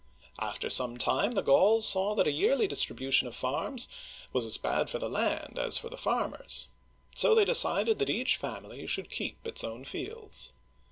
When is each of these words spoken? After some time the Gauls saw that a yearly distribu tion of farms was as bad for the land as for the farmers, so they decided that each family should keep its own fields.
After 0.39 0.71
some 0.71 0.97
time 0.97 1.33
the 1.33 1.43
Gauls 1.43 1.87
saw 1.87 2.15
that 2.15 2.25
a 2.25 2.31
yearly 2.31 2.67
distribu 2.67 3.13
tion 3.13 3.27
of 3.27 3.35
farms 3.35 3.87
was 4.33 4.47
as 4.47 4.57
bad 4.57 4.89
for 4.89 4.97
the 4.97 5.07
land 5.07 5.59
as 5.59 5.77
for 5.77 5.89
the 5.91 5.95
farmers, 5.95 6.69
so 7.13 7.35
they 7.35 7.45
decided 7.45 7.99
that 7.99 8.09
each 8.09 8.35
family 8.37 8.87
should 8.87 9.11
keep 9.11 9.45
its 9.45 9.63
own 9.63 9.85
fields. 9.85 10.53